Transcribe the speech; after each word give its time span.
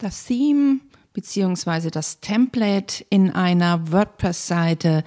Das 0.00 0.24
Theme 0.24 0.80
bzw. 1.12 1.90
das 1.90 2.20
Template 2.20 3.04
in 3.10 3.30
einer 3.32 3.92
WordPress-Seite 3.92 5.04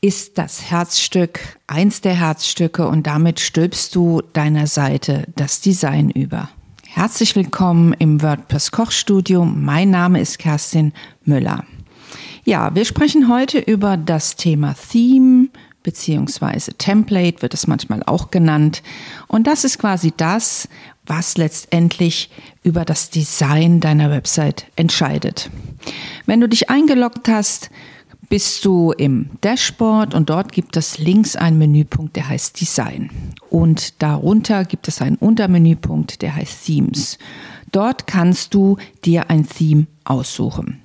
ist 0.00 0.38
das 0.38 0.70
Herzstück, 0.70 1.58
eins 1.66 2.00
der 2.00 2.14
Herzstücke 2.14 2.88
und 2.88 3.06
damit 3.06 3.40
stülpst 3.40 3.94
du 3.94 4.22
deiner 4.32 4.66
Seite 4.66 5.26
das 5.36 5.60
Design 5.60 6.08
über. 6.08 6.48
Herzlich 6.88 7.36
willkommen 7.36 7.92
im 7.98 8.22
WordPress 8.22 8.70
Kochstudio. 8.70 9.44
Mein 9.44 9.90
Name 9.90 10.18
ist 10.18 10.38
Kerstin 10.38 10.94
Müller. 11.26 11.66
Ja, 12.46 12.74
wir 12.74 12.86
sprechen 12.86 13.28
heute 13.28 13.58
über 13.58 13.98
das 13.98 14.36
Thema 14.36 14.74
Theme 14.74 15.41
beziehungsweise 15.82 16.74
Template 16.74 17.42
wird 17.42 17.54
es 17.54 17.66
manchmal 17.66 18.02
auch 18.04 18.30
genannt. 18.30 18.82
Und 19.28 19.46
das 19.46 19.64
ist 19.64 19.78
quasi 19.78 20.12
das, 20.16 20.68
was 21.06 21.36
letztendlich 21.36 22.30
über 22.62 22.84
das 22.84 23.10
Design 23.10 23.80
deiner 23.80 24.10
Website 24.10 24.66
entscheidet. 24.76 25.50
Wenn 26.26 26.40
du 26.40 26.48
dich 26.48 26.70
eingeloggt 26.70 27.28
hast, 27.28 27.70
bist 28.28 28.64
du 28.64 28.92
im 28.92 29.28
Dashboard 29.42 30.14
und 30.14 30.30
dort 30.30 30.52
gibt 30.52 30.76
es 30.78 30.98
links 30.98 31.36
einen 31.36 31.58
Menüpunkt, 31.58 32.16
der 32.16 32.28
heißt 32.28 32.58
Design. 32.58 33.10
Und 33.50 34.00
darunter 34.00 34.64
gibt 34.64 34.88
es 34.88 35.02
einen 35.02 35.16
Untermenüpunkt, 35.16 36.22
der 36.22 36.36
heißt 36.36 36.64
Themes. 36.64 37.18
Dort 37.72 38.06
kannst 38.06 38.54
du 38.54 38.78
dir 39.04 39.28
ein 39.28 39.46
Theme 39.46 39.86
aussuchen. 40.04 40.80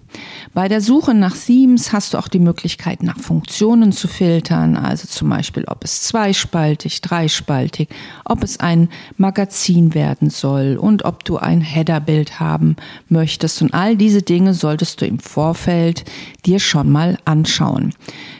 Bei 0.53 0.67
der 0.67 0.81
Suche 0.81 1.13
nach 1.13 1.35
Themes 1.35 1.93
hast 1.93 2.13
du 2.13 2.17
auch 2.17 2.27
die 2.27 2.39
Möglichkeit, 2.39 3.03
nach 3.03 3.19
Funktionen 3.19 3.91
zu 3.91 4.07
filtern, 4.07 4.75
also 4.75 5.07
zum 5.07 5.29
Beispiel, 5.29 5.65
ob 5.65 5.83
es 5.83 6.03
zweispaltig, 6.03 7.01
dreispaltig, 7.01 7.89
ob 8.25 8.43
es 8.43 8.59
ein 8.59 8.89
Magazin 9.17 9.93
werden 9.93 10.29
soll 10.29 10.77
und 10.79 11.05
ob 11.05 11.23
du 11.23 11.37
ein 11.37 11.61
Headerbild 11.61 12.39
haben 12.39 12.75
möchtest. 13.09 13.61
Und 13.61 13.73
all 13.73 13.95
diese 13.95 14.21
Dinge 14.21 14.53
solltest 14.53 15.01
du 15.01 15.05
im 15.05 15.19
Vorfeld 15.19 16.05
dir 16.45 16.59
schon 16.59 16.91
mal 16.91 17.17
anschauen. 17.25 17.93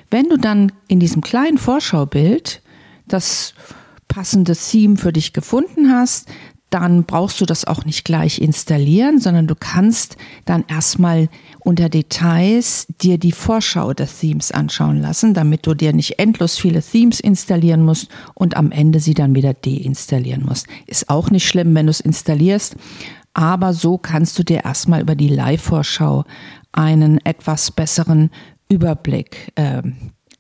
Wenn 0.09 0.30
du 0.30 0.37
dann 0.37 0.71
in 0.87 0.99
diesem 0.99 1.21
kleinen 1.21 1.57
Vorschaubild 1.57 2.61
das 3.07 3.53
passende 4.07 4.55
Theme 4.55 4.97
für 4.97 5.11
dich 5.11 5.33
gefunden 5.33 5.91
hast, 5.91 6.27
dann 6.69 7.05
brauchst 7.05 7.39
du 7.39 7.45
das 7.45 7.65
auch 7.65 7.85
nicht 7.85 8.03
gleich 8.03 8.41
installieren, 8.41 9.19
sondern 9.19 9.47
du 9.47 9.55
kannst 9.55 10.17
dann 10.45 10.65
erstmal 10.67 11.29
unter 11.59 11.87
Details 11.87 12.87
dir 13.01 13.17
die 13.17 13.31
Vorschau 13.31 13.93
des 13.93 14.19
Themes 14.19 14.51
anschauen 14.51 15.01
lassen, 15.01 15.33
damit 15.33 15.65
du 15.65 15.73
dir 15.73 15.93
nicht 15.93 16.19
endlos 16.19 16.57
viele 16.57 16.81
Themes 16.81 17.19
installieren 17.19 17.83
musst 17.83 18.09
und 18.33 18.57
am 18.57 18.71
Ende 18.71 18.99
sie 18.99 19.13
dann 19.13 19.33
wieder 19.33 19.53
deinstallieren 19.53 20.45
musst. 20.45 20.67
Ist 20.87 21.09
auch 21.09 21.31
nicht 21.31 21.47
schlimm, 21.47 21.73
wenn 21.73 21.85
du 21.85 21.91
es 21.91 22.01
installierst, 22.01 22.75
aber 23.33 23.73
so 23.73 23.97
kannst 23.97 24.37
du 24.37 24.43
dir 24.43 24.65
erstmal 24.65 25.02
über 25.02 25.15
die 25.15 25.29
Live-Vorschau 25.29 26.25
einen 26.73 27.23
etwas 27.25 27.71
besseren 27.71 28.29
Überblick 28.69 29.52
äh, 29.55 29.83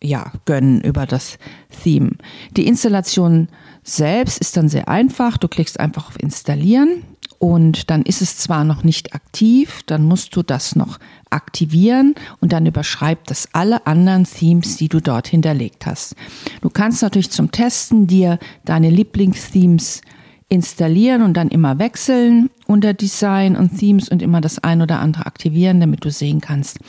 ja, 0.07 0.31
gönnen 0.45 0.81
über 0.81 1.05
das 1.05 1.37
Theme. 1.83 2.11
Die 2.55 2.67
Installation 2.67 3.49
selbst 3.83 4.39
ist 4.39 4.57
dann 4.57 4.69
sehr 4.69 4.87
einfach. 4.87 5.37
Du 5.37 5.47
klickst 5.47 5.79
einfach 5.79 6.07
auf 6.07 6.21
Installieren 6.21 7.03
und 7.39 7.89
dann 7.91 8.01
ist 8.01 8.21
es 8.21 8.37
zwar 8.37 8.63
noch 8.63 8.83
nicht 8.83 9.13
aktiv, 9.13 9.81
dann 9.85 10.03
musst 10.03 10.35
du 10.35 10.41
das 10.41 10.75
noch 10.75 10.97
aktivieren 11.29 12.15
und 12.39 12.51
dann 12.51 12.65
überschreibt 12.65 13.29
das 13.29 13.49
alle 13.53 13.85
anderen 13.85 14.23
Themes, 14.23 14.77
die 14.77 14.89
du 14.89 15.01
dort 15.01 15.27
hinterlegt 15.27 15.85
hast. 15.85 16.15
Du 16.61 16.69
kannst 16.69 17.01
natürlich 17.01 17.29
zum 17.29 17.51
Testen 17.51 18.07
dir 18.07 18.39
deine 18.65 18.89
Lieblingsthemes 18.89 20.01
installieren 20.49 21.21
und 21.21 21.35
dann 21.35 21.49
immer 21.49 21.77
wechseln 21.77 22.49
unter 22.67 22.93
Design 22.93 23.55
und 23.55 23.77
Themes 23.77 24.09
und 24.09 24.21
immer 24.21 24.41
das 24.41 24.59
ein 24.59 24.81
oder 24.81 24.99
andere 24.99 25.25
aktivieren, 25.25 25.79
damit 25.79 26.05
du 26.05 26.11
sehen 26.11 26.41
kannst, 26.41 26.79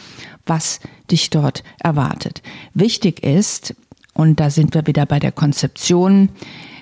was 0.47 0.81
dich 1.11 1.31
dort 1.31 1.65
erwartet. 1.81 2.43
Wichtig 2.75 3.23
ist, 3.23 3.75
und 4.15 4.41
da 4.41 4.51
sind 4.51 4.75
wir 4.75 4.87
wieder 4.87 5.07
bei 5.07 5.19
der 5.19 5.33
Konzeption, 5.33 6.29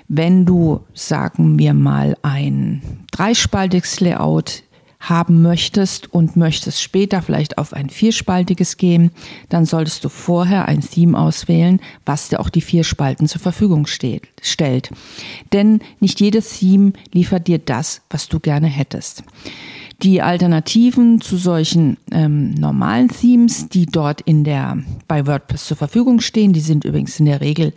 wenn 0.07 0.45
du, 0.45 0.81
sagen 0.93 1.59
wir 1.59 1.73
mal, 1.73 2.15
ein 2.21 2.81
dreispaltiges 3.11 3.99
Layout 3.99 4.63
haben 4.99 5.41
möchtest 5.41 6.11
und 6.11 6.35
möchtest 6.35 6.81
später 6.81 7.21
vielleicht 7.21 7.57
auf 7.57 7.73
ein 7.73 7.89
vierspaltiges 7.89 8.77
gehen, 8.77 9.11
dann 9.49 9.65
solltest 9.65 10.03
du 10.03 10.09
vorher 10.09 10.67
ein 10.67 10.81
Theme 10.81 11.17
auswählen, 11.17 11.79
was 12.05 12.29
dir 12.29 12.39
auch 12.39 12.49
die 12.49 12.61
vier 12.61 12.83
Spalten 12.83 13.27
zur 13.27 13.41
Verfügung 13.41 13.85
steht, 13.85 14.27
stellt. 14.41 14.89
Denn 15.53 15.81
nicht 15.99 16.19
jedes 16.19 16.59
Theme 16.59 16.93
liefert 17.11 17.47
dir 17.47 17.59
das, 17.59 18.01
was 18.09 18.27
du 18.27 18.39
gerne 18.39 18.67
hättest. 18.67 19.23
Die 20.03 20.21
Alternativen 20.21 21.21
zu 21.21 21.37
solchen 21.37 21.97
ähm, 22.11 22.51
normalen 22.51 23.09
Themes, 23.09 23.67
die 23.67 23.87
dort 23.87 24.21
in 24.21 24.43
der 24.43 24.77
bei 25.07 25.25
WordPress 25.25 25.65
zur 25.65 25.77
Verfügung 25.77 26.21
stehen, 26.21 26.53
die 26.53 26.59
sind 26.59 26.85
übrigens 26.85 27.19
in 27.19 27.25
der 27.25 27.41
Regel 27.41 27.73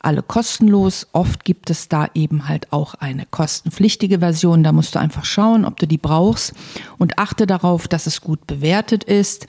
alle 0.00 0.22
kostenlos. 0.22 1.06
Oft 1.12 1.44
gibt 1.44 1.70
es 1.70 1.88
da 1.88 2.08
eben 2.14 2.48
halt 2.48 2.72
auch 2.72 2.94
eine 2.94 3.26
kostenpflichtige 3.26 4.20
Version. 4.20 4.62
Da 4.62 4.72
musst 4.72 4.94
du 4.94 4.98
einfach 4.98 5.24
schauen, 5.24 5.64
ob 5.64 5.78
du 5.78 5.86
die 5.86 5.98
brauchst 5.98 6.54
und 6.98 7.18
achte 7.18 7.46
darauf, 7.46 7.88
dass 7.88 8.06
es 8.06 8.20
gut 8.20 8.46
bewertet 8.46 9.04
ist 9.04 9.46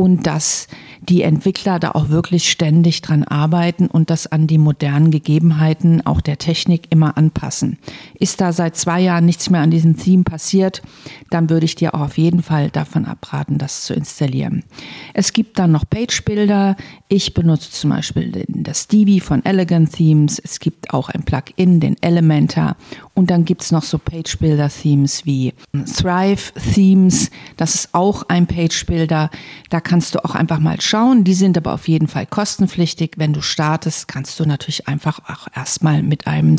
und 0.00 0.26
dass 0.26 0.66
die 1.02 1.20
Entwickler 1.20 1.78
da 1.78 1.90
auch 1.90 2.08
wirklich 2.08 2.50
ständig 2.50 3.02
dran 3.02 3.22
arbeiten 3.22 3.86
und 3.86 4.08
das 4.08 4.26
an 4.26 4.46
die 4.46 4.56
modernen 4.56 5.10
Gegebenheiten 5.10 6.06
auch 6.06 6.22
der 6.22 6.38
Technik 6.38 6.86
immer 6.88 7.18
anpassen. 7.18 7.78
Ist 8.14 8.40
da 8.40 8.54
seit 8.54 8.76
zwei 8.76 9.02
Jahren 9.02 9.26
nichts 9.26 9.50
mehr 9.50 9.60
an 9.60 9.70
diesem 9.70 9.98
Theme 9.98 10.24
passiert, 10.24 10.80
dann 11.28 11.50
würde 11.50 11.66
ich 11.66 11.74
dir 11.74 11.94
auch 11.94 12.00
auf 12.00 12.16
jeden 12.16 12.42
Fall 12.42 12.70
davon 12.70 13.04
abraten, 13.04 13.58
das 13.58 13.82
zu 13.82 13.92
installieren. 13.92 14.64
Es 15.12 15.34
gibt 15.34 15.58
dann 15.58 15.70
noch 15.70 15.84
Page-Builder. 15.88 16.76
Ich 17.08 17.34
benutze 17.34 17.70
zum 17.70 17.90
Beispiel 17.90 18.46
das 18.48 18.88
Divi 18.88 19.20
von 19.20 19.44
Elegant 19.44 19.92
Themes. 19.92 20.38
Es 20.38 20.60
gibt 20.60 20.94
auch 20.94 21.10
ein 21.10 21.24
Plugin, 21.24 21.80
den 21.80 21.96
Elementor. 22.00 22.76
Und 23.20 23.30
dann 23.30 23.44
gibt 23.44 23.60
es 23.60 23.70
noch 23.70 23.82
so 23.82 23.98
Page-Builder-Themes 23.98 25.26
wie 25.26 25.52
Thrive 25.94 26.54
Themes. 26.72 27.30
Das 27.58 27.74
ist 27.74 27.90
auch 27.92 28.22
ein 28.30 28.46
Page-Builder. 28.46 29.28
Da 29.68 29.80
kannst 29.82 30.14
du 30.14 30.24
auch 30.24 30.34
einfach 30.34 30.58
mal 30.58 30.80
schauen. 30.80 31.22
Die 31.22 31.34
sind 31.34 31.58
aber 31.58 31.74
auf 31.74 31.86
jeden 31.86 32.08
Fall 32.08 32.24
kostenpflichtig. 32.24 33.16
Wenn 33.18 33.34
du 33.34 33.42
startest, 33.42 34.08
kannst 34.08 34.40
du 34.40 34.46
natürlich 34.46 34.88
einfach 34.88 35.20
auch 35.28 35.48
erstmal 35.54 36.02
mit 36.02 36.26
einem, 36.26 36.56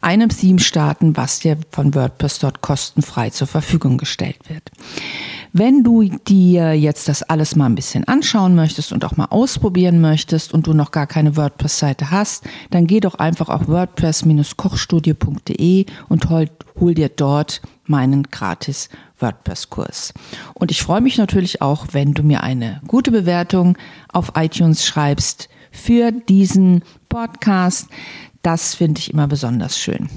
einem 0.00 0.28
Theme 0.30 0.58
starten, 0.58 1.16
was 1.16 1.38
dir 1.38 1.56
von 1.70 1.94
WordPress 1.94 2.40
dort 2.40 2.62
kostenfrei 2.62 3.30
zur 3.30 3.46
Verfügung 3.46 3.96
gestellt 3.96 4.40
wird. 4.48 4.72
Wenn 5.54 5.84
du 5.84 6.04
dir 6.04 6.72
jetzt 6.72 7.08
das 7.08 7.22
alles 7.22 7.56
mal 7.56 7.66
ein 7.66 7.74
bisschen 7.74 8.08
anschauen 8.08 8.54
möchtest 8.54 8.90
und 8.90 9.04
auch 9.04 9.18
mal 9.18 9.26
ausprobieren 9.26 10.00
möchtest 10.00 10.54
und 10.54 10.66
du 10.66 10.72
noch 10.72 10.92
gar 10.92 11.06
keine 11.06 11.36
WordPress-Seite 11.36 12.10
hast, 12.10 12.44
dann 12.70 12.86
geh 12.86 13.00
doch 13.00 13.16
einfach 13.16 13.50
auf 13.50 13.68
wordpress-kochstudio.de 13.68 15.84
und 16.08 16.30
hol, 16.30 16.48
hol 16.80 16.94
dir 16.94 17.10
dort 17.10 17.60
meinen 17.84 18.22
gratis 18.30 18.88
WordPress-Kurs. 19.18 20.14
Und 20.54 20.70
ich 20.70 20.82
freue 20.82 21.02
mich 21.02 21.18
natürlich 21.18 21.60
auch, 21.60 21.88
wenn 21.92 22.14
du 22.14 22.22
mir 22.22 22.42
eine 22.42 22.80
gute 22.88 23.10
Bewertung 23.10 23.76
auf 24.10 24.32
iTunes 24.36 24.86
schreibst 24.86 25.50
für 25.70 26.12
diesen 26.12 26.82
Podcast. 27.10 27.88
Das 28.40 28.74
finde 28.74 29.00
ich 29.00 29.12
immer 29.12 29.28
besonders 29.28 29.78
schön. 29.78 30.08